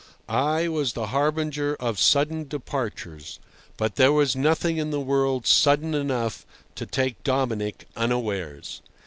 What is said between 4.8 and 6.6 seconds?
the world sudden enough